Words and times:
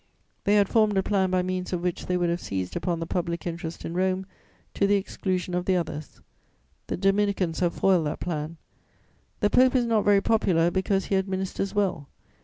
They 0.45 0.55
had 0.55 0.67
formed 0.67 0.97
a 0.97 1.03
plan 1.03 1.29
by 1.29 1.43
means 1.43 1.73
of 1.73 1.83
which 1.83 2.07
they 2.07 2.17
would 2.17 2.31
have 2.31 2.41
seized 2.41 2.75
upon 2.75 2.99
the 2.99 3.05
public 3.05 3.45
instruction 3.45 3.91
in 3.91 3.95
Rome 3.95 4.25
to 4.73 4.87
the 4.87 4.95
exclusion 4.95 5.53
of 5.53 5.65
the 5.65 5.75
others: 5.75 6.21
the 6.87 6.97
Dominicans 6.97 7.59
have 7.59 7.75
foiled 7.75 8.07
that 8.07 8.19
plan. 8.19 8.57
The 9.41 9.51
Pope 9.51 9.75
is 9.75 9.85
not 9.85 10.03
very 10.03 10.19
popular, 10.21 10.71
because 10.71 11.05
he 11.05 11.15
administers 11.17 11.75
well. 11.75 12.07